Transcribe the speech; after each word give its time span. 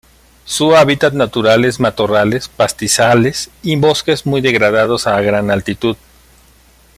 Su 0.45 0.75
hábitat 0.75 1.13
natural 1.13 1.63
es 1.63 1.79
matorrales, 1.79 2.47
pastizales 2.47 3.51
y 3.61 3.75
bosques 3.75 4.25
muy 4.25 4.41
degradados 4.41 5.05
a 5.05 5.21
gran 5.21 5.51
altitud. 5.51 5.95